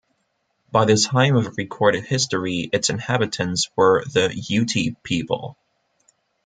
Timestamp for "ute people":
4.35-5.59